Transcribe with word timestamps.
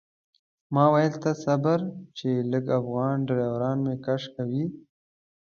ما 0.73 0.85
ویل 0.93 1.13
ته 1.23 1.31
صبر 1.43 1.79
چې 2.17 2.29
لکه 2.51 2.71
افغان 2.81 3.15
ډریوران 3.27 3.77
مې 3.85 3.95
کش 4.05 4.23
کوي. 4.35 4.63